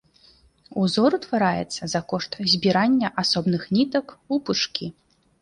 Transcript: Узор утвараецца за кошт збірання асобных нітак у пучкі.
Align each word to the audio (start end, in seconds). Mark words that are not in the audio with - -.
Узор 0.83 1.11
утвараецца 1.17 1.81
за 1.93 2.01
кошт 2.13 2.39
збірання 2.55 3.13
асобных 3.25 3.69
нітак 3.77 4.17
у 4.17 4.35
пучкі. 4.49 4.93